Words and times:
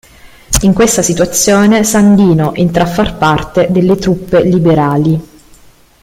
In 0.63 0.73
questa 0.73 1.03
situazione 1.03 1.83
Sandino 1.83 2.55
entra 2.55 2.85
a 2.85 2.87
far 2.87 3.19
parte 3.19 3.67
delle 3.69 3.97
truppe 3.97 4.41
liberali. 4.41 5.21